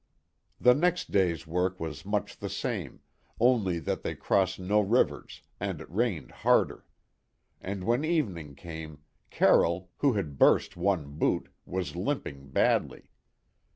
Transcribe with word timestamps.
The 0.59 0.73
next 0.73 1.11
day's 1.11 1.45
work 1.45 1.79
was 1.79 2.07
much 2.07 2.37
the 2.39 2.49
same, 2.49 3.01
only 3.39 3.77
that 3.77 4.01
they 4.01 4.15
crossed 4.15 4.57
no 4.57 4.79
rivers 4.79 5.43
and 5.59 5.79
it 5.79 5.87
rained 5.91 6.31
harder; 6.31 6.85
and, 7.61 7.83
when 7.83 8.03
evening 8.03 8.55
came, 8.55 9.03
Carroll, 9.29 9.91
who 9.97 10.13
had 10.13 10.39
burst 10.39 10.75
one 10.75 11.19
boot, 11.19 11.49
was 11.67 11.95
limping 11.95 12.49
badly. 12.49 13.11